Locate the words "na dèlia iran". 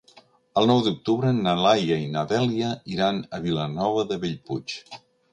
2.15-3.19